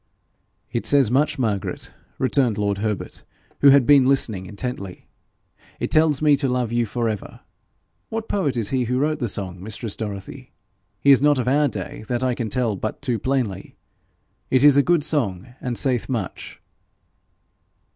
[0.71, 3.23] 'It says much, Margaret,' returned lord Herbert,
[3.59, 5.05] who had been listening intently;
[5.79, 7.41] 'it tells me to love you for ever.
[8.09, 10.53] What poet is he who wrote the song, mistress Dorothy?
[10.99, 13.75] He is not of our day that I can tell but too plainly.
[14.49, 16.59] It is a good song, and saith much.'